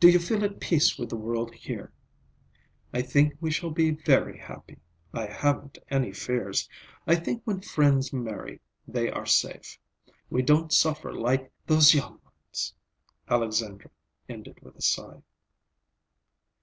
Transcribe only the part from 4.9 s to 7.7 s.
I haven't any fears. I think when